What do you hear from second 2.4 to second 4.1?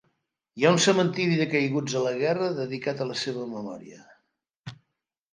dedicat a la seva memòria.